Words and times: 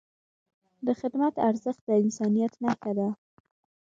د 0.85 0.87
خدمت 0.99 1.33
ارزښت 1.47 1.81
د 1.85 1.89
انسانیت 2.03 2.53
نښه 2.63 2.91
ده. 2.97 3.09